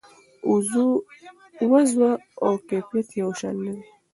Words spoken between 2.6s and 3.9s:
کیفیت یو شان نه دي.